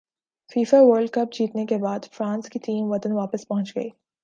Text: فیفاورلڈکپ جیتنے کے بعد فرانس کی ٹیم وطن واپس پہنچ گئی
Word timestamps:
فیفاورلڈکپ 0.51 1.33
جیتنے 1.33 1.65
کے 1.65 1.77
بعد 1.77 2.11
فرانس 2.11 2.49
کی 2.49 2.59
ٹیم 2.59 2.91
وطن 2.91 3.11
واپس 3.11 3.47
پہنچ 3.47 3.75
گئی 3.75 3.89